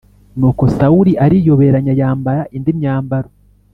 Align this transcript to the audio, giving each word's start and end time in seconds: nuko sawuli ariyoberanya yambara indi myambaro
nuko 0.37 0.63
sawuli 0.77 1.13
ariyoberanya 1.25 1.93
yambara 2.01 2.41
indi 2.55 2.71
myambaro 2.79 3.29